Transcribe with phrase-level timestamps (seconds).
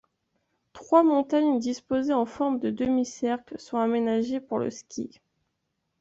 [0.73, 5.21] Trois montagnes disposées en forme de demi-cercle sont aménagées pour le ski.